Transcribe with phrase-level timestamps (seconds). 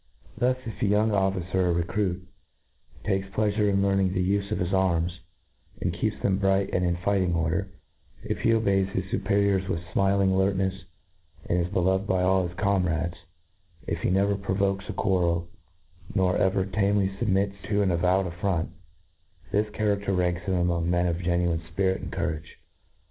[0.37, 2.21] ^* Thus, if a young officer or recrilit
[3.03, 5.19] takes plea, fure in learning the ufe of his arms,
[5.79, 7.67] a«id keeps them bright and in fighting orde r
[8.27, 10.85] i f he obeys his fuperior with fmiling alartnefs,
[11.45, 13.23] and is beloved by all his comerades—
[13.87, 15.47] ^if he never provokes a quarrel,
[16.15, 18.71] nor ever tamely fubmits to an avow ed affront—
[19.51, 22.57] —this charafter ranks him among men of genuine fpirit and courage.